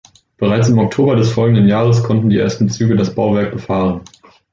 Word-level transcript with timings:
Bereits 0.37 0.67
im 0.67 0.79
Oktober 0.79 1.15
des 1.15 1.29
folgenden 1.31 1.67
Jahres 1.67 2.01
konnten 2.03 2.31
die 2.31 2.39
ersten 2.39 2.67
Züge 2.69 2.95
das 2.95 3.13
Bauwerk 3.13 3.51
befahren. 3.51 4.01